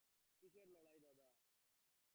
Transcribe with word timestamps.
কিসের 0.39 0.67
লড়াই 0.73 0.99
দাদা? 1.03 1.25